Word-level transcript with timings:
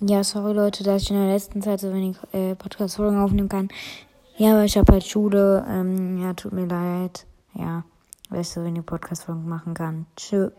Ja, 0.00 0.24
sorry 0.24 0.52
Leute, 0.52 0.84
dass 0.84 1.02
ich 1.02 1.10
in 1.10 1.16
der 1.16 1.32
letzten 1.32 1.62
Zeit 1.62 1.80
so 1.80 1.92
wenig 1.92 2.16
äh, 2.32 2.54
Podcast-Folgen 2.54 3.18
aufnehmen 3.18 3.48
kann. 3.48 3.68
Ja, 4.36 4.52
aber 4.52 4.64
ich 4.64 4.76
habe 4.76 4.92
halt 4.92 5.04
Schule. 5.04 5.64
Ähm, 5.68 6.20
ja, 6.20 6.32
tut 6.34 6.52
mir 6.52 6.66
leid. 6.66 7.26
Ja, 7.54 7.84
weil 8.30 8.40
ich 8.40 8.48
so 8.48 8.64
wenig 8.64 8.84
Podcast-Folgen 8.84 9.48
machen 9.48 9.74
kann. 9.74 10.06
Tschüss. 10.16 10.50